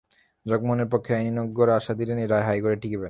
জগমোহনের 0.45 0.87
পক্ষের 0.87 1.15
আইনজ্ঞরা 1.15 1.73
আশা 1.75 1.93
দিলেন 1.93 2.17
এ 2.17 2.25
রায় 2.25 2.43
হাইকোর্টে 2.43 2.77
টিঁকিবে 2.81 2.95
না। 2.95 2.99